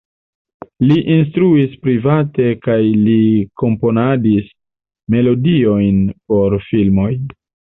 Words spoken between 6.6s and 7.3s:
filmoj.